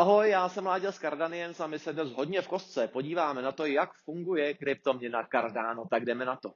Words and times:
Ahoj, 0.00 0.30
já 0.30 0.48
jsem 0.48 0.66
Láďa 0.66 0.92
z 0.92 0.98
Cardanians 0.98 1.60
a 1.60 1.66
my 1.66 1.78
se 1.78 1.92
dnes 1.92 2.12
hodně 2.12 2.42
v 2.42 2.48
kostce 2.48 2.88
podíváme 2.88 3.42
na 3.42 3.52
to, 3.52 3.66
jak 3.66 3.90
funguje 4.04 4.54
kryptoměna 4.54 5.28
Cardano, 5.32 5.84
tak 5.90 6.04
jdeme 6.04 6.24
na 6.24 6.36
to. 6.36 6.52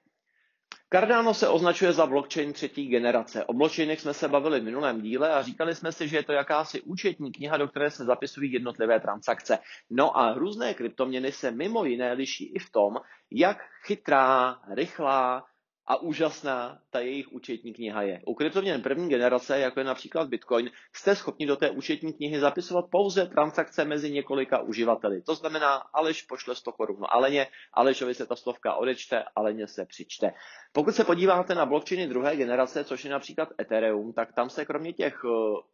Cardano 0.93 1.35
se 1.35 1.49
označuje 1.49 1.93
za 1.93 2.07
blockchain 2.07 2.53
třetí 2.53 2.89
generace. 2.89 3.45
O 3.45 3.53
blockchainech 3.53 4.01
jsme 4.01 4.15
se 4.15 4.29
bavili 4.29 4.61
v 4.61 4.65
minulém 4.65 5.03
díle 5.03 5.33
a 5.33 5.43
říkali 5.43 5.75
jsme 5.75 5.93
si, 5.93 6.09
že 6.09 6.17
je 6.17 6.23
to 6.23 6.33
jakási 6.33 6.81
účetní 6.81 7.33
kniha, 7.33 7.57
do 7.57 7.69
které 7.69 7.91
se 7.91 8.05
zapisují 8.05 8.53
jednotlivé 8.53 9.01
transakce. 9.01 9.59
No 9.91 10.19
a 10.19 10.35
různé 10.35 10.75
kryptoměny 10.75 11.33
se 11.33 11.51
mimo 11.51 11.85
jiné 11.85 12.13
liší 12.13 12.55
i 12.55 12.59
v 12.59 12.71
tom, 12.71 12.97
jak 13.31 13.59
chytrá, 13.87 14.61
rychlá 14.75 15.45
a 15.87 15.97
úžasná 15.97 16.79
ta 16.91 17.01
jejich 17.01 17.33
účetní 17.33 17.75
kniha 17.75 18.03
je. 18.03 18.23
U 18.27 18.35
kryptoměn 18.35 18.83
první 18.83 19.09
generace, 19.09 19.59
jako 19.59 19.81
je 19.81 19.85
například 19.85 20.29
Bitcoin, 20.29 20.71
jste 20.93 21.17
schopni 21.17 21.47
do 21.47 21.57
té 21.57 21.71
účetní 21.71 22.13
knihy 22.13 22.41
zapisovat 22.41 22.85
pouze 22.91 23.27
transakce 23.27 23.85
mezi 23.85 24.11
několika 24.11 24.61
uživateli. 24.61 25.23
To 25.23 25.35
znamená, 25.35 25.75
Aleš 25.75 26.23
pošle 26.23 26.55
100 26.55 26.73
korun 26.73 27.05
Aleně, 27.09 27.47
Alešovi 27.73 28.15
se 28.15 28.27
ta 28.27 28.37
stovka 28.37 28.75
odečte, 28.75 29.25
Aleně 29.37 29.67
se 29.67 29.87
přičte. 29.87 30.33
Pokud 30.73 30.95
se 30.95 31.05
podíváte 31.05 31.55
na 31.55 31.67
blockchainy 31.67 32.07
druhé 32.07 32.37
generace, 32.37 32.85
což 32.85 33.05
je 33.05 33.11
například 33.11 33.49
Ethereum, 33.61 34.13
tak 34.13 34.33
tam 34.33 34.51
se 34.51 34.65
kromě 34.65 34.93
těch 34.93 35.21
eh, 35.25 35.29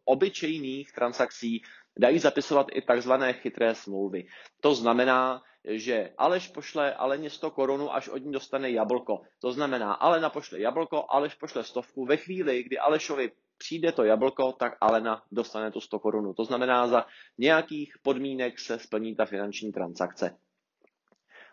obyčejných 0.05 0.91
transakcí 0.91 1.61
dají 1.99 2.19
zapisovat 2.19 2.67
i 2.73 2.81
takzvané 2.81 3.33
chytré 3.33 3.75
smlouvy. 3.75 4.27
To 4.61 4.75
znamená, 4.75 5.41
že 5.65 6.13
Aleš 6.17 6.47
pošle 6.47 6.93
Aleně 6.93 7.29
100 7.29 7.51
korunu, 7.51 7.93
až 7.93 8.09
od 8.09 8.17
ní 8.17 8.31
dostane 8.31 8.71
jablko. 8.71 9.21
To 9.39 9.51
znamená, 9.51 9.93
Alena 9.93 10.29
pošle 10.29 10.59
jablko, 10.59 11.05
Aleš 11.09 11.35
pošle 11.35 11.63
stovku. 11.63 12.05
Ve 12.05 12.17
chvíli, 12.17 12.63
kdy 12.63 12.79
Alešovi 12.79 13.31
přijde 13.57 13.91
to 13.91 14.03
jablko, 14.03 14.51
tak 14.51 14.77
Alena 14.81 15.23
dostane 15.31 15.71
tu 15.71 15.81
100 15.81 15.99
korunu. 15.99 16.33
To 16.33 16.45
znamená, 16.45 16.87
za 16.87 17.05
nějakých 17.37 17.93
podmínek 18.01 18.59
se 18.59 18.79
splní 18.79 19.15
ta 19.15 19.25
finanční 19.25 19.71
transakce. 19.71 20.37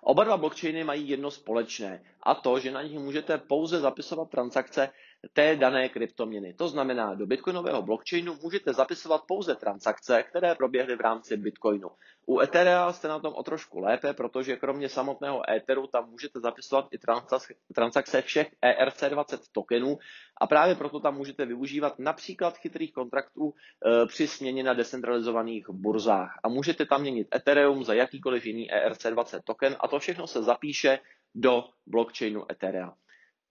Oba 0.03 0.25
dva 0.25 0.37
blockchainy 0.37 0.85
mají 0.85 1.09
jedno 1.09 1.31
společné 1.31 2.03
a 2.23 2.35
to, 2.35 2.59
že 2.59 2.71
na 2.71 2.83
nich 2.83 2.99
můžete 2.99 3.39
pouze 3.39 3.81
zapisovat 3.81 4.31
transakce 4.31 4.91
té 5.33 5.57
dané 5.57 5.89
kryptoměny. 5.89 6.55
To 6.55 6.69
znamená, 6.69 7.15
do 7.15 7.27
bitcoinového 7.27 7.83
blockchainu 7.83 8.37
můžete 8.43 8.73
zapisovat 8.73 9.23
pouze 9.29 9.55
transakce, 9.55 10.23
které 10.23 10.55
proběhly 10.55 10.97
v 10.97 11.01
rámci 11.01 11.37
bitcoinu. 11.37 11.89
U 12.27 12.41
Etherea 12.41 12.93
jste 12.93 13.09
na 13.09 13.19
tom 13.19 13.35
o 13.35 13.43
trošku 13.43 13.79
lépe, 13.79 14.13
protože 14.13 14.57
kromě 14.57 14.89
samotného 14.89 15.51
Etheru 15.51 15.87
tam 15.87 16.11
můžete 16.11 16.41
zapisovat 16.41 16.89
i 16.91 16.99
transakce 17.75 18.23
všech 18.23 18.49
ERC20 18.65 19.39
tokenů 19.53 19.99
a 20.41 20.47
právě 20.47 20.75
proto 20.75 21.01
tam 21.01 21.17
můžete 21.17 21.47
využívat 21.47 21.99
například 21.99 22.59
chytrých 22.59 22.93
kontraktů 22.93 23.53
e, 23.53 24.07
při 24.07 24.27
směně 24.27 24.63
na 24.63 24.75
decentralizovaných 24.75 25.71
burzách. 25.71 26.39
A 26.45 26.49
můžete 26.49 26.87
tam 26.87 27.01
měnit 27.01 27.29
Ethereum 27.35 27.85
za 27.85 27.95
jakýkoliv 27.95 28.47
jiný 28.47 28.71
ERC20 28.71 29.41
token 29.45 29.77
a 29.81 29.89
to 29.89 29.99
všechno 29.99 30.27
se 30.27 30.43
zapíše 30.43 30.99
do 31.35 31.65
blockchainu 31.87 32.45
Etherea. 32.53 32.95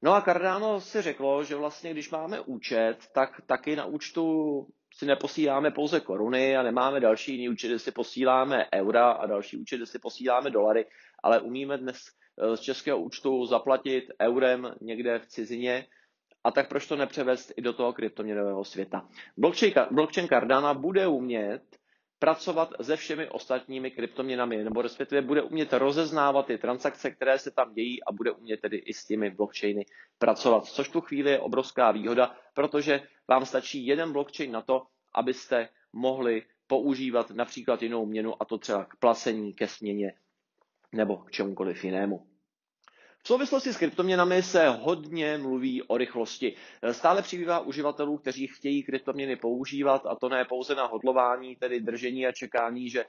No 0.01 0.13
a 0.13 0.21
Cardano 0.21 0.81
si 0.81 1.01
řeklo, 1.01 1.43
že 1.43 1.55
vlastně 1.55 1.91
když 1.91 2.09
máme 2.09 2.41
účet, 2.41 2.97
tak 3.13 3.41
taky 3.45 3.75
na 3.75 3.85
účtu 3.85 4.67
si 4.93 5.05
neposíláme 5.05 5.71
pouze 5.71 5.99
koruny 5.99 6.57
a 6.57 6.63
nemáme 6.63 6.99
další 6.99 7.31
jiný 7.31 7.49
účet, 7.49 7.67
kde 7.67 7.79
si 7.79 7.91
posíláme 7.91 8.65
eura 8.73 9.11
a 9.11 9.25
další 9.25 9.57
účet, 9.57 9.77
kde 9.77 9.85
si 9.85 9.99
posíláme 9.99 10.49
dolary, 10.49 10.85
ale 11.23 11.41
umíme 11.41 11.77
dnes 11.77 11.97
eh, 12.41 12.57
z 12.57 12.59
českého 12.59 12.99
účtu 12.99 13.45
zaplatit 13.45 14.03
eurem 14.21 14.75
někde 14.81 15.19
v 15.19 15.25
cizině 15.27 15.85
a 16.43 16.51
tak 16.51 16.69
proč 16.69 16.87
to 16.87 16.95
nepřevést 16.95 17.53
i 17.57 17.61
do 17.61 17.73
toho 17.73 17.93
kryptoměnového 17.93 18.65
světa. 18.65 19.07
Blockchain, 19.37 19.73
blockchain 19.91 20.27
Cardano 20.27 20.75
bude 20.75 21.07
umět 21.07 21.61
pracovat 22.19 22.73
se 22.81 22.95
všemi 22.95 23.29
ostatními 23.29 23.91
kryptoměnami, 23.91 24.63
nebo 24.63 24.81
respektive 24.81 25.21
bude 25.21 25.41
umět 25.41 25.73
rozeznávat 25.73 26.45
ty 26.45 26.57
transakce, 26.57 27.11
které 27.11 27.39
se 27.39 27.51
tam 27.51 27.73
dějí 27.73 28.03
a 28.03 28.11
bude 28.11 28.31
umět 28.31 28.61
tedy 28.61 28.77
i 28.77 28.93
s 28.93 29.05
těmi 29.05 29.29
blockchainy 29.29 29.85
pracovat, 30.19 30.65
což 30.65 30.89
tu 30.89 31.01
chvíli 31.01 31.31
je 31.31 31.39
obrovská 31.39 31.91
výhoda, 31.91 32.35
protože 32.53 33.01
vám 33.27 33.45
stačí 33.45 33.85
jeden 33.87 34.13
blockchain 34.13 34.51
na 34.51 34.61
to, 34.61 34.83
abyste 35.13 35.69
mohli 35.93 36.43
používat 36.67 37.31
například 37.31 37.81
jinou 37.81 38.05
měnu 38.05 38.41
a 38.41 38.45
to 38.45 38.57
třeba 38.57 38.85
k 38.85 38.95
placení, 38.95 39.53
ke 39.53 39.67
směně 39.67 40.13
nebo 40.91 41.17
k 41.17 41.31
čemukoliv 41.31 41.83
jinému. 41.83 42.27
V 43.27 43.35
souvislosti 43.35 43.73
s 43.73 43.77
kryptoměnami 43.77 44.43
se 44.43 44.69
hodně 44.69 45.37
mluví 45.37 45.83
o 45.83 45.97
rychlosti. 45.97 46.55
Stále 46.91 47.21
přibývá 47.21 47.59
uživatelů, 47.59 48.17
kteří 48.17 48.47
chtějí 48.47 48.83
kryptoměny 48.83 49.35
používat 49.35 50.05
a 50.05 50.15
to 50.15 50.29
ne 50.29 50.45
pouze 50.45 50.75
na 50.75 50.85
hodlování, 50.85 51.55
tedy 51.55 51.79
držení 51.79 52.27
a 52.27 52.31
čekání, 52.31 52.89
že 52.89 53.01
eh, 53.01 53.07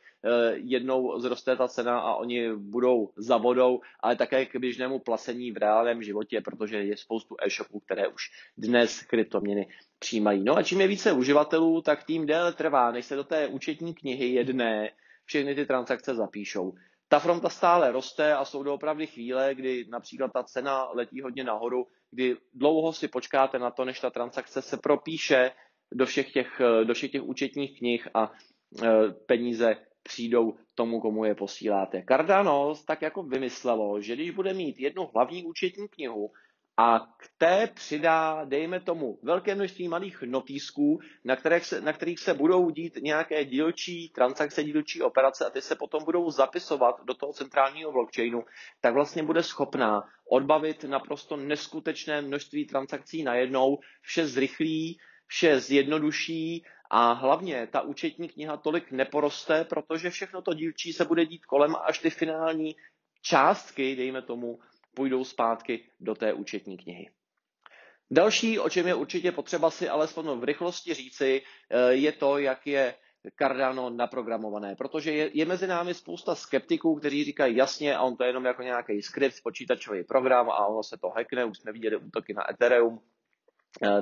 jednou 0.55 1.21
zroste 1.21 1.57
ta 1.57 1.69
cena 1.69 2.01
a 2.01 2.15
oni 2.15 2.57
budou 2.57 3.11
za 3.17 3.37
vodou, 3.37 3.81
ale 4.01 4.17
také 4.17 4.47
k 4.47 4.57
běžnému 4.57 4.99
placení 4.99 5.53
v 5.53 5.57
reálném 5.57 6.03
životě, 6.03 6.41
protože 6.41 6.77
je 6.77 6.97
spoustu 6.97 7.37
e-shopů, 7.47 7.81
které 7.81 8.09
už 8.09 8.23
dnes 8.57 9.03
kryptoměny 9.03 9.69
přijímají. 9.99 10.45
No 10.45 10.57
a 10.57 10.63
čím 10.63 10.81
je 10.81 10.89
více 10.89 11.13
uživatelů, 11.13 11.83
tak 11.83 12.05
tím 12.05 12.27
déle 12.27 12.53
trvá, 12.53 12.91
než 12.91 13.07
se 13.07 13.17
do 13.17 13.25
té 13.25 13.47
účetní 13.47 13.95
knihy 13.95 14.27
jedné 14.27 14.91
všechny 15.25 15.55
ty 15.55 15.67
transakce 15.67 16.15
zapíšou 16.15 16.75
ta 17.09 17.19
fronta 17.19 17.49
stále 17.49 17.93
roste 17.93 18.35
a 18.35 18.45
jsou 18.45 18.63
doopravdy 18.63 19.07
chvíle, 19.07 19.55
kdy 19.55 19.87
například 19.89 20.33
ta 20.33 20.43
cena 20.43 20.89
letí 20.93 21.21
hodně 21.21 21.45
nahoru, 21.45 21.87
kdy 22.11 22.37
dlouho 22.55 22.93
si 22.93 23.09
počkáte 23.09 23.59
na 23.59 23.71
to, 23.71 23.85
než 23.85 24.01
ta 24.01 24.11
transakce 24.11 24.63
se 24.63 24.77
propíše 24.77 25.51
do 25.93 26.07
všech 26.07 26.33
těch, 26.33 26.61
do 26.85 26.95
všech 26.95 27.11
těch 27.11 27.23
účetních 27.23 27.79
knih 27.79 28.09
a 28.15 28.33
e, 28.83 29.11
peníze 29.27 29.77
přijdou 30.03 30.57
tomu, 30.75 31.01
komu 31.01 31.25
je 31.25 31.35
posíláte. 31.35 32.05
Cardano 32.09 32.75
tak 32.87 33.03
jako 33.03 33.23
vymyslelo, 33.23 34.01
že 34.01 34.15
když 34.15 34.31
bude 34.31 34.55
mít 34.55 34.81
jednu 34.81 35.11
hlavní 35.15 35.45
účetní 35.45 35.89
knihu, 35.89 36.31
a 36.81 36.99
k 36.99 37.29
té 37.39 37.67
přidá, 37.75 38.45
dejme 38.45 38.81
tomu, 38.81 39.19
velké 39.23 39.55
množství 39.55 39.89
malých 39.89 40.23
notýsků, 40.23 41.01
na 41.25 41.37
kterých, 41.37 41.65
se, 41.65 41.81
na 41.81 41.93
kterých 41.93 42.19
se 42.19 42.35
budou 42.35 42.71
dít 42.71 42.99
nějaké 43.03 43.45
dílčí 43.45 44.09
transakce, 44.09 44.65
dílčí 44.65 45.03
operace 45.03 45.47
a 45.47 45.51
ty 45.51 45.61
se 45.61 45.77
potom 45.77 46.05
budou 46.05 46.31
zapisovat 46.31 47.05
do 47.05 47.15
toho 47.15 47.33
centrálního 47.33 47.93
blockchainu, 47.93 48.45
tak 48.81 48.95
vlastně 48.95 49.23
bude 49.23 49.43
schopná 49.43 50.03
odbavit 50.31 50.85
naprosto 50.85 51.37
neskutečné 51.37 52.23
množství 52.23 52.67
transakcí 52.67 53.23
najednou, 53.23 53.79
vše 54.01 54.27
zrychlí, 54.27 54.99
vše 55.27 55.61
zjednoduší 55.61 56.65
a 56.91 57.13
hlavně 57.13 57.67
ta 57.67 57.81
účetní 57.81 58.29
kniha 58.29 58.57
tolik 58.57 58.91
neporoste, 58.91 59.65
protože 59.65 60.11
všechno 60.11 60.43
to 60.43 60.55
dílčí 60.55 60.93
se 60.93 61.05
bude 61.05 61.27
dít 61.27 61.47
kolem 61.47 61.77
až 61.85 61.99
ty 61.99 62.11
finální 62.11 62.77
částky, 63.23 63.97
dejme 63.97 64.23
tomu, 64.23 64.59
půjdou 64.99 65.25
zpátky 65.25 65.87
do 66.01 66.15
té 66.15 66.33
účetní 66.33 66.77
knihy. 66.77 67.11
Další, 68.11 68.59
o 68.59 68.69
čem 68.71 68.87
je 68.87 68.95
určitě 68.95 69.33
potřeba 69.33 69.71
si 69.71 69.89
alespoň 69.89 70.27
v 70.41 70.45
rychlosti 70.45 70.95
říci, 70.95 71.43
eh, 71.71 71.95
je 71.95 72.13
to, 72.13 72.39
jak 72.39 72.67
je 72.67 72.95
Cardano 73.39 73.91
naprogramované, 73.91 74.75
protože 74.75 75.13
je, 75.13 75.31
je 75.35 75.47
mezi 75.47 75.67
námi 75.67 75.95
spousta 75.95 76.35
skeptiků, 76.35 76.95
kteří 76.99 77.25
říkají 77.25 77.57
jasně, 77.57 77.97
a 77.97 78.03
on 78.03 78.17
to 78.17 78.25
je 78.25 78.29
jenom 78.29 78.45
jako 78.45 78.63
nějaký 78.63 79.03
skript, 79.03 79.37
počítačový 79.43 80.05
program 80.05 80.51
a 80.51 80.67
ono 80.67 80.83
se 80.83 80.97
to 80.99 81.09
hackne, 81.09 81.45
už 81.45 81.59
jsme 81.59 81.73
viděli 81.73 81.97
útoky 81.97 82.35
na 82.35 82.51
Ethereum, 82.51 82.99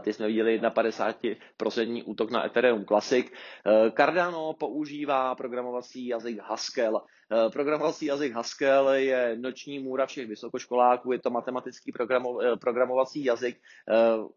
ty 0.00 0.12
jsme 0.12 0.26
viděli 0.26 0.60
51% 0.60 2.02
útok 2.06 2.30
na 2.30 2.46
Ethereum 2.46 2.84
Classic. 2.84 3.26
Eh, 3.66 3.90
Cardano 3.90 4.52
používá 4.52 5.34
programovací 5.34 6.06
jazyk 6.06 6.38
Haskell. 6.38 7.02
Eh, 7.32 7.50
programovací 7.50 8.06
jazyk 8.06 8.32
Haskell 8.32 8.88
je 8.88 9.36
noční 9.40 9.78
můra 9.78 10.06
všech 10.06 10.28
vysokoškoláků, 10.28 11.12
je 11.12 11.18
to 11.18 11.30
matematický 11.30 11.92
programo- 11.92 12.58
programovací 12.58 13.24
jazyk. 13.24 13.60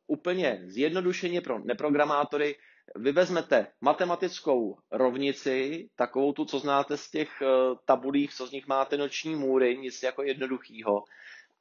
Úplně 0.08 0.62
zjednodušeně 0.66 1.42
pro 1.42 1.60
neprogramátory 1.60 2.56
vy 2.96 3.12
vezmete 3.12 3.68
matematickou 3.82 4.78
rovnici, 4.92 5.90
takovou 5.96 6.34
tu, 6.34 6.46
co 6.46 6.60
znáte 6.60 6.98
z 6.98 7.10
těch 7.10 7.30
tabulích, 7.86 8.34
co 8.34 8.48
z 8.48 8.52
nich 8.52 8.68
máte 8.68 8.98
noční 8.98 9.36
můry, 9.36 9.78
nic 9.78 10.04
jako 10.04 10.24
jednoduchýho. 10.24 11.04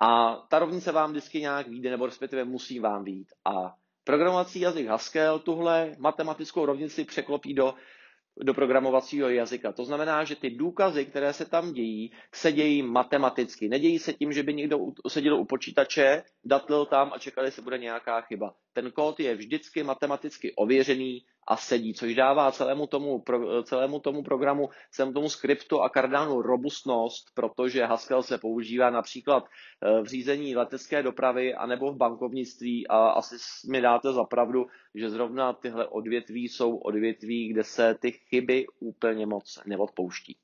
A 0.00 0.36
ta 0.48 0.58
rovnice 0.58 0.92
vám 0.92 1.10
vždycky 1.10 1.40
nějak 1.40 1.68
vyjde, 1.68 1.90
nebo 1.90 2.06
respektive 2.06 2.44
musí 2.44 2.78
vám 2.78 3.04
výjít. 3.04 3.32
A 3.44 3.74
programovací 4.04 4.60
jazyk 4.60 4.86
Haskell 4.86 5.38
tuhle 5.38 5.94
matematickou 5.98 6.66
rovnici 6.66 7.04
překlopí 7.04 7.54
do, 7.54 7.74
do 8.42 8.54
programovacího 8.54 9.28
jazyka. 9.28 9.72
To 9.72 9.84
znamená, 9.84 10.24
že 10.24 10.36
ty 10.36 10.50
důkazy, 10.50 11.04
které 11.04 11.32
se 11.32 11.44
tam 11.44 11.72
dějí, 11.72 12.12
se 12.34 12.52
dějí 12.52 12.82
matematicky. 12.82 13.68
Nedějí 13.68 13.98
se 13.98 14.12
tím, 14.12 14.32
že 14.32 14.42
by 14.42 14.54
někdo 14.54 14.78
seděl 15.08 15.40
u 15.40 15.44
počítače, 15.44 16.22
datlil 16.44 16.86
tam 16.86 17.12
a 17.14 17.18
čekali, 17.18 17.50
se 17.50 17.62
bude 17.62 17.78
nějaká 17.78 18.20
chyba. 18.20 18.54
Ten 18.72 18.90
kód 18.90 19.20
je 19.20 19.34
vždycky 19.34 19.82
matematicky 19.82 20.54
ověřený 20.54 21.24
a 21.48 21.56
sedí, 21.56 21.94
což 21.94 22.14
dává 22.14 22.52
celému 22.52 22.86
tomu, 22.86 23.18
pro, 23.18 23.62
celému 23.62 24.00
tomu 24.00 24.22
programu, 24.22 24.68
celému 24.90 25.12
tomu 25.12 25.28
skriptu 25.28 25.82
a 25.82 25.88
Cardano 25.88 26.42
robustnost, 26.42 27.26
protože 27.34 27.84
Haskell 27.84 28.22
se 28.22 28.38
používá 28.38 28.90
například 28.90 29.44
eh, 29.44 30.02
v 30.02 30.06
řízení 30.06 30.56
letecké 30.56 31.02
dopravy 31.02 31.54
anebo 31.54 31.92
v 31.92 31.96
bankovnictví 31.96 32.88
a 32.88 32.96
asi 33.08 33.36
mi 33.70 33.80
dáte 33.80 34.12
za 34.12 34.24
pravdu, 34.24 34.66
že 34.94 35.10
zrovna 35.10 35.52
tyhle 35.52 35.86
odvětví 35.86 36.48
jsou 36.48 36.76
odvětví, 36.76 37.48
kde 37.48 37.64
se 37.64 37.94
ty 38.00 38.12
chyby 38.12 38.66
úplně 38.80 39.26
moc 39.26 39.58
neodpouští. 39.66 40.36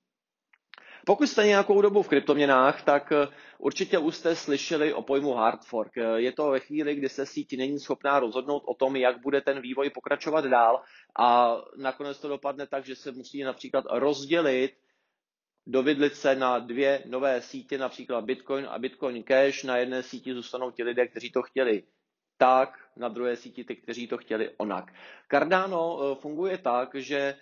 Pokud 1.07 1.27
jste 1.27 1.47
nějakou 1.47 1.81
dobu 1.81 2.03
v 2.03 2.09
kryptoměnách, 2.09 2.83
tak 2.83 3.13
eh, 3.13 3.29
určitě 3.59 3.99
už 3.99 4.17
jste 4.17 4.37
slyšeli 4.37 4.95
o 4.95 5.03
pojmu 5.03 5.33
hard 5.33 5.65
fork. 5.65 5.97
Eh, 5.97 6.21
je 6.21 6.33
to 6.33 6.51
ve 6.51 6.61
chvíli, 6.61 6.95
kdy 6.95 7.09
se 7.09 7.27
síť 7.27 7.57
není 7.59 7.81
schopná 7.81 8.21
rozhodnout 8.21 8.63
o 8.67 8.75
tom, 8.75 8.97
jak 8.97 9.21
bude 9.21 9.41
ten 9.41 9.61
vývoj 9.61 9.91
pokračovat 9.91 10.45
dál 10.45 10.83
a 11.19 11.57
nakonec 11.77 12.19
to 12.19 12.29
dopadne 12.29 12.67
tak, 12.67 12.85
že 12.85 12.97
se 12.97 13.13
musí 13.13 13.43
například 13.43 13.85
rozdělit 13.91 14.73
dovidlit 15.67 16.15
se 16.15 16.35
na 16.35 16.59
dvě 16.59 17.03
nové 17.07 17.41
sítě, 17.41 17.79
například 17.79 18.25
Bitcoin 18.25 18.67
a 18.67 18.79
Bitcoin 18.79 19.23
Cash. 19.23 19.65
Na 19.65 19.77
jedné 19.77 20.03
síti 20.03 20.35
zůstanou 20.35 20.71
ti 20.71 20.83
lidé, 20.83 21.07
kteří 21.09 21.31
to 21.31 21.43
chtěli 21.43 21.83
tak, 22.39 22.79
na 22.97 23.09
druhé 23.09 23.37
síti 23.37 23.65
ty, 23.65 23.77
kteří 23.77 24.07
to 24.07 24.19
chtěli 24.19 24.51
onak. 24.57 24.93
Cardano 25.31 25.99
eh, 26.01 26.15
funguje 26.15 26.59
tak, 26.59 26.95
že 26.95 27.37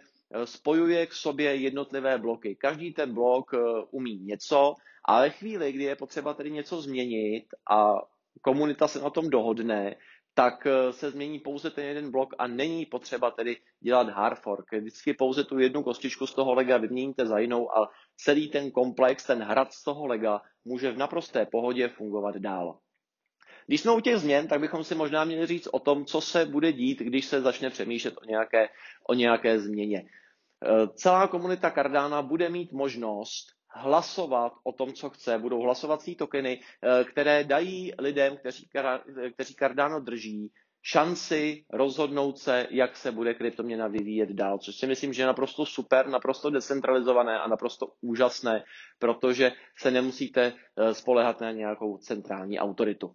spojuje 0.45 1.07
k 1.07 1.13
sobě 1.13 1.55
jednotlivé 1.55 2.19
bloky. 2.19 2.57
Každý 2.57 2.93
ten 2.93 3.15
blok 3.15 3.55
eh, 3.55 3.59
umí 3.91 4.19
něco, 4.19 4.75
ale 5.05 5.31
chvíli, 5.31 5.73
kdy 5.73 5.85
je 5.85 5.97
potřeba 5.97 6.35
tedy 6.35 6.51
něco 6.51 6.83
změnit 6.83 7.45
a 7.71 7.95
komunita 8.43 8.89
se 8.89 9.01
na 9.01 9.11
tom 9.11 9.31
dohodne, 9.31 9.97
tak 10.35 10.67
eh, 10.67 10.93
se 10.93 11.11
změní 11.11 11.39
pouze 11.39 11.71
ten 11.71 11.85
jeden 11.85 12.11
blok 12.11 12.35
a 12.39 12.47
není 12.47 12.87
potřeba 12.87 13.31
tedy 13.31 13.57
dělat 13.81 14.09
hard 14.09 14.39
fork. 14.39 14.73
Vždycky 14.73 15.15
pouze 15.15 15.45
tu 15.45 15.59
jednu 15.59 15.83
kostičku 15.83 16.27
z 16.27 16.35
toho 16.35 16.55
lega 16.55 16.77
vyměníte 16.77 17.27
za 17.27 17.39
jinou 17.39 17.77
a 17.77 17.91
celý 18.17 18.49
ten 18.49 18.71
komplex, 18.71 19.27
ten 19.27 19.43
hrad 19.43 19.73
z 19.73 19.83
toho 19.85 20.07
lega 20.07 20.43
může 20.65 20.93
v 20.93 20.99
naprosté 20.99 21.47
pohodě 21.47 21.89
fungovat 21.89 22.37
dál. 22.37 22.79
Když 23.67 23.81
jsme 23.81 23.93
u 23.93 24.01
těch 24.01 24.17
změn, 24.17 24.49
tak 24.49 24.61
bychom 24.61 24.85
si 24.85 24.95
možná 24.95 25.25
měli 25.25 25.47
říct 25.47 25.69
o 25.73 25.79
tom, 25.79 26.05
co 26.05 26.21
se 26.21 26.47
bude 26.47 26.73
dít, 26.73 26.99
když 26.99 27.25
se 27.25 27.41
začne 27.41 27.71
přemýšlet 27.71 28.15
o 28.23 28.25
nějaké, 28.25 28.69
o 29.09 29.15
nějaké 29.15 29.61
změně. 29.61 30.05
Eh, 30.65 30.89
celá 30.95 31.29
komunita 31.29 31.71
Cardana 31.71 32.23
bude 32.23 32.49
mít 32.49 32.73
možnost 32.73 33.47
hlasovat 33.75 34.53
o 34.65 34.73
tom, 34.73 34.93
co 34.93 35.11
chce. 35.11 35.39
Budou 35.39 35.61
hlasovací 35.63 36.17
tokeny, 36.17 36.61
eh, 36.61 37.05
které 37.05 37.45
dají 37.45 37.93
lidem, 37.99 38.37
kteří, 38.37 38.69
kteří 39.35 39.55
Cardano 39.55 40.01
drží, 40.01 40.51
šanci 40.83 41.65
rozhodnout 41.73 42.39
se, 42.39 42.67
jak 42.71 42.97
se 42.97 43.13
bude 43.13 43.35
kryptoměna 43.35 43.89
vyvíjet 43.89 44.29
dál, 44.31 44.59
což 44.59 44.75
si 44.77 44.87
myslím, 44.87 45.13
že 45.13 45.23
je 45.23 45.27
naprosto 45.27 45.67
super, 45.67 46.09
naprosto 46.09 46.51
decentralizované 46.51 47.41
a 47.41 47.49
naprosto 47.49 47.87
úžasné, 48.01 48.65
protože 48.99 49.53
se 49.79 49.91
nemusíte 49.91 50.53
eh, 50.77 50.95
spolehat 50.95 51.41
na 51.41 51.53
nějakou 51.53 51.99
centrální 51.99 52.59
autoritu. 52.59 53.15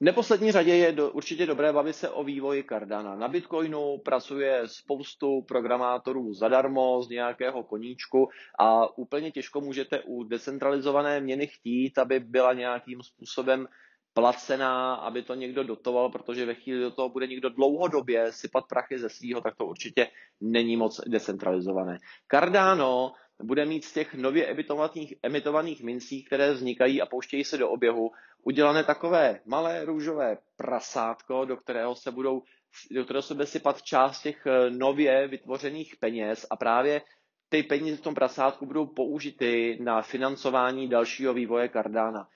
V 0.00 0.04
neposlední 0.04 0.52
řadě 0.52 0.74
je 0.74 0.92
do, 0.92 1.10
určitě 1.10 1.46
dobré 1.46 1.72
bavit 1.72 1.92
se 1.92 2.08
o 2.08 2.24
vývoji 2.24 2.64
Cardana. 2.68 3.16
Na 3.16 3.28
Bitcoinu 3.28 3.98
pracuje 3.98 4.62
spoustu 4.66 5.42
programátorů 5.42 6.34
zadarmo 6.34 7.02
z 7.02 7.08
nějakého 7.08 7.62
koníčku 7.62 8.28
a 8.58 8.98
úplně 8.98 9.30
těžko 9.30 9.60
můžete 9.60 10.00
u 10.00 10.24
decentralizované 10.24 11.20
měny 11.20 11.46
chtít, 11.46 11.98
aby 11.98 12.20
byla 12.20 12.52
nějakým 12.52 13.02
způsobem 13.02 13.68
placená, 14.14 14.94
aby 14.94 15.22
to 15.22 15.34
někdo 15.34 15.64
dotoval, 15.64 16.08
protože 16.10 16.46
ve 16.46 16.54
chvíli 16.54 16.80
do 16.80 16.90
toho 16.90 17.08
bude 17.08 17.26
někdo 17.26 17.48
dlouhodobě 17.48 18.32
sypat 18.32 18.64
prachy 18.68 18.98
ze 18.98 19.08
svého, 19.08 19.40
tak 19.40 19.56
to 19.56 19.66
určitě 19.66 20.08
není 20.40 20.76
moc 20.76 21.00
decentralizované. 21.06 21.98
Cardano 22.30 23.12
bude 23.42 23.64
mít 23.64 23.84
z 23.84 23.92
těch 23.92 24.14
nově 24.14 24.46
emitovaných, 24.46 25.14
emitovaných 25.22 25.82
mincí, 25.82 26.24
které 26.24 26.52
vznikají 26.52 27.02
a 27.02 27.06
pouštějí 27.06 27.44
se 27.44 27.58
do 27.58 27.70
oběhu, 27.70 28.10
udělané 28.46 28.84
takové 28.84 29.40
malé 29.44 29.84
růžové 29.84 30.38
prasátko, 30.56 31.44
do 31.44 31.56
kterého 31.56 31.94
se 31.94 32.10
budou 32.10 32.42
do 32.90 33.04
kterého 33.04 33.22
se 33.22 33.34
bude 33.34 33.46
sypat 33.46 33.82
část 33.82 34.22
těch 34.22 34.46
eh, 34.46 34.70
nově 34.70 35.28
vytvořených 35.28 35.96
peněz 36.00 36.46
a 36.50 36.56
právě 36.56 37.02
ty 37.48 37.62
peníze 37.62 37.96
v 37.96 38.00
tom 38.00 38.14
prasátku 38.14 38.66
budou 38.66 38.86
použity 38.86 39.78
na 39.82 40.02
financování 40.02 40.88
dalšího 40.88 41.34
vývoje 41.34 41.68
Cardana. 41.68 42.28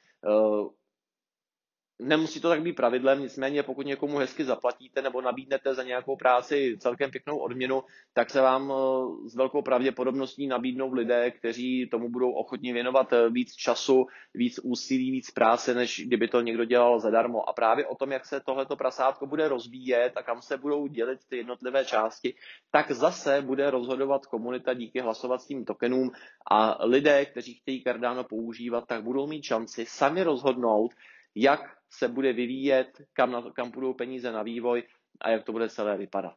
Nemusí 2.02 2.41
to 2.41 2.49
tak 2.49 2.62
být 2.62 2.73
pravidlem, 2.73 3.20
nicméně 3.20 3.62
pokud 3.62 3.87
někomu 3.87 4.19
hezky 4.19 4.44
zaplatíte 4.44 5.02
nebo 5.02 5.20
nabídnete 5.20 5.75
za 5.75 5.82
nějakou 5.82 6.17
práci 6.17 6.76
celkem 6.81 7.11
pěknou 7.11 7.38
odměnu, 7.38 7.82
tak 8.12 8.31
se 8.31 8.41
vám 8.41 8.73
eh, 8.73 9.29
s 9.29 9.35
velkou 9.37 9.62
pravděpodobností 9.62 10.47
nabídnou 10.47 10.93
lidé, 10.93 11.31
kteří 11.31 11.88
tomu 11.91 12.08
budou 12.08 12.31
ochotni 12.32 12.73
věnovat 12.73 13.12
eh, 13.12 13.31
víc 13.31 13.52
času, 13.55 14.06
víc 14.35 14.61
úsilí, 14.62 15.11
víc 15.11 15.31
práce, 15.31 15.75
než 15.75 16.02
kdyby 16.06 16.29
to 16.29 16.41
někdo 16.41 16.64
dělal 16.64 17.00
zadarmo. 17.00 17.49
A 17.49 17.52
právě 17.52 17.87
o 17.87 17.94
tom, 17.94 18.12
jak 18.12 18.26
se 18.26 18.41
tohleto 18.41 18.76
prasátko 18.76 19.26
bude 19.26 19.49
rozvíjet 19.49 20.12
a 20.17 20.23
kam 20.23 20.43
se 20.43 20.56
budou 20.56 20.87
dělit 20.87 21.20
ty 21.29 21.37
jednotlivé 21.37 21.85
části, 21.85 22.35
tak 22.70 22.91
zase 22.91 23.43
bude 23.43 23.70
rozhodovat 23.70 24.26
komunita 24.26 24.75
díky 24.75 25.00
hlasovacím 25.00 25.64
tokenům 25.64 26.11
a 26.50 26.85
lidé, 26.85 27.26
kteří 27.26 27.55
chtějí 27.55 27.82
Cardano 27.82 28.25
používat, 28.25 28.85
tak 28.87 29.02
budou 29.02 29.26
mít 29.26 29.44
šanci 29.44 29.87
sami 29.88 30.23
rozhodnout, 30.23 30.94
jak 31.35 31.61
se 31.91 32.09
bude 32.09 32.32
vyvíjet, 32.32 33.03
kam, 33.12 33.32
na, 33.32 33.43
kam 33.53 33.73
půjdou 33.73 33.94
peníze 33.94 34.32
na 34.32 34.43
vývoj 34.43 34.82
a 35.21 35.31
jak 35.31 35.44
to 35.44 35.53
bude 35.53 35.69
celé 35.69 35.97
vypadat. 35.97 36.37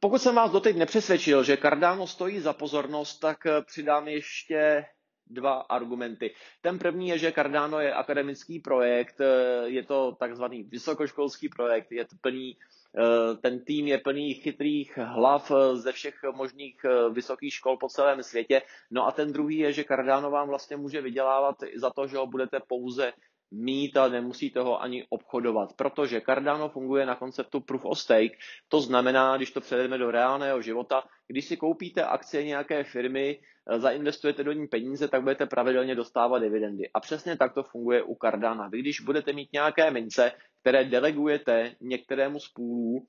Pokud 0.00 0.18
jsem 0.18 0.34
vás 0.34 0.50
doteď 0.50 0.76
nepřesvědčil, 0.76 1.44
že 1.44 1.56
Cardano 1.56 2.06
stojí 2.06 2.40
za 2.40 2.52
pozornost, 2.52 3.18
tak 3.18 3.46
eh, 3.46 3.62
přidám 3.62 4.08
ještě 4.08 4.84
dva 5.26 5.52
argumenty. 5.52 6.34
Ten 6.60 6.78
první 6.78 7.08
je, 7.08 7.18
že 7.18 7.32
Cardano 7.32 7.80
je 7.80 7.94
akademický 7.94 8.58
projekt, 8.60 9.20
eh, 9.20 9.68
je 9.68 9.82
to 9.82 10.16
takzvaný 10.20 10.62
vysokoškolský 10.62 11.48
projekt, 11.48 11.92
je 11.92 12.04
to 12.04 12.16
plný, 12.20 12.56
eh, 12.56 13.36
ten 13.36 13.64
tým 13.64 13.86
je 13.86 13.98
plný 13.98 14.34
chytrých 14.34 14.98
hlav 14.98 15.52
ze 15.72 15.92
všech 15.92 16.14
možných 16.34 16.76
vysokých 17.10 17.54
škol 17.54 17.76
po 17.76 17.88
celém 17.88 18.22
světě. 18.22 18.62
No 18.90 19.06
a 19.06 19.12
ten 19.12 19.32
druhý 19.32 19.58
je, 19.58 19.72
že 19.72 19.84
Cardano 19.84 20.30
vám 20.30 20.48
vlastně 20.48 20.76
může 20.76 21.00
vydělávat 21.00 21.56
za 21.76 21.90
to, 21.90 22.06
že 22.06 22.16
ho 22.16 22.26
budete 22.26 22.60
pouze 22.68 23.12
mít 23.50 23.96
a 23.96 24.08
nemusíte 24.08 24.60
ho 24.60 24.82
ani 24.82 25.06
obchodovat, 25.10 25.72
protože 25.76 26.20
Cardano 26.20 26.68
funguje 26.68 27.06
na 27.06 27.14
konceptu 27.14 27.60
proof 27.60 27.84
of 27.84 27.98
stake, 27.98 28.38
to 28.68 28.80
znamená, 28.80 29.36
když 29.36 29.50
to 29.50 29.60
předeme 29.60 29.98
do 29.98 30.10
reálného 30.10 30.62
života, 30.62 31.02
když 31.28 31.44
si 31.44 31.56
koupíte 31.56 32.04
akcie 32.04 32.44
nějaké 32.44 32.84
firmy, 32.84 33.38
eh, 33.70 33.80
zainvestujete 33.80 34.44
do 34.44 34.52
ní 34.52 34.66
peníze, 34.66 35.08
tak 35.08 35.22
budete 35.22 35.46
pravidelně 35.46 35.94
dostávat 35.94 36.38
dividendy. 36.38 36.90
A 36.94 37.00
přesně 37.00 37.36
tak 37.36 37.54
to 37.54 37.62
funguje 37.62 38.02
u 38.02 38.14
Cardana. 38.14 38.68
Vy 38.68 38.78
když 38.78 39.00
budete 39.00 39.32
mít 39.32 39.52
nějaké 39.52 39.90
mince, 39.90 40.32
které 40.60 40.84
delegujete 40.84 41.74
některému 41.80 42.40
z 42.40 42.48
půlů, 42.48 43.06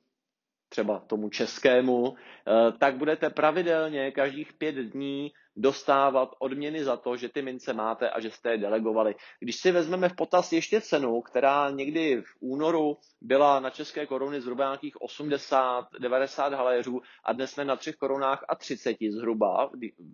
třeba 0.71 0.99
tomu 0.99 1.29
českému, 1.29 2.15
eh, 2.15 2.71
tak 2.79 2.95
budete 2.97 3.29
pravidelně 3.29 4.11
každých 4.11 4.53
pět 4.53 4.75
dní 4.75 5.31
dostávat 5.55 6.35
odměny 6.39 6.83
za 6.83 6.97
to, 6.97 7.17
že 7.17 7.29
ty 7.29 7.41
mince 7.41 7.73
máte 7.73 8.09
a 8.09 8.19
že 8.19 8.31
jste 8.31 8.51
je 8.51 8.57
delegovali. 8.57 9.15
Když 9.39 9.55
si 9.55 9.71
vezmeme 9.71 10.09
v 10.09 10.15
potaz 10.15 10.53
ještě 10.53 10.81
cenu, 10.81 11.21
která 11.21 11.69
někdy 11.69 12.21
v 12.21 12.35
únoru 12.39 12.97
byla 13.21 13.59
na 13.59 13.69
české 13.69 14.05
koruny 14.05 14.41
zhruba 14.41 14.63
nějakých 14.63 14.95
80-90 14.95 16.53
haléřů 16.53 17.01
a 17.23 17.33
dnes 17.33 17.51
jsme 17.51 17.65
na 17.65 17.75
3 17.75 17.93
korunách 17.93 18.45
a 18.49 18.55
30 18.55 18.97
zhruba, 19.11 19.69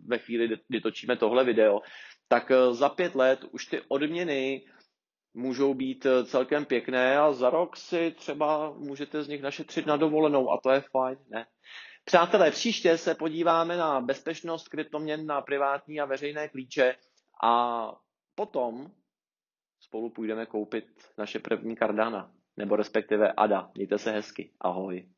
ve 0.05 0.17
chvíli, 0.17 0.57
kdy 0.67 0.81
točíme 0.81 1.15
tohle 1.15 1.43
video, 1.43 1.81
tak 2.27 2.51
eh, 2.51 2.73
za 2.73 2.89
pět 2.89 3.15
let 3.15 3.39
už 3.51 3.65
ty 3.65 3.81
odměny 3.87 4.61
můžou 5.37 5.73
být 5.73 6.05
eh, 6.05 6.25
celkem 6.25 6.65
pěkné 6.65 7.17
a 7.17 7.33
za 7.33 7.49
rok 7.49 7.77
si 7.77 8.11
třeba 8.11 8.71
můžete 8.71 9.23
z 9.23 9.27
nich 9.27 9.41
našetřit 9.41 9.85
na 9.85 9.97
dovolenou 9.97 10.51
a 10.51 10.59
to 10.63 10.71
je 10.71 10.81
fajn, 10.81 11.17
ne? 11.29 11.45
Přátelé, 12.05 12.51
příště 12.51 12.97
se 12.97 13.15
podíváme 13.15 13.77
na 13.77 14.01
bezpečnost 14.01 14.67
kryptoměn 14.67 15.25
na 15.25 15.41
privátní 15.41 15.99
a 15.99 16.05
veřejné 16.05 16.49
klíče 16.49 16.95
a 17.43 17.91
potom 18.35 18.91
spolu 19.79 20.09
půjdeme 20.09 20.45
koupit 20.45 20.85
naše 21.17 21.39
první 21.39 21.77
Cardana, 21.77 22.31
nebo 22.57 22.75
respektive 22.75 23.31
ADA. 23.31 23.71
Mějte 23.75 23.97
se 23.97 24.11
hezky. 24.11 24.51
Ahoj. 24.59 25.09